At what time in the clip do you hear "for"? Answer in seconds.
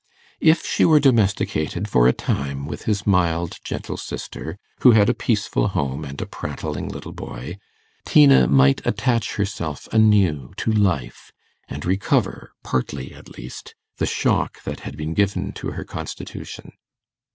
1.87-2.07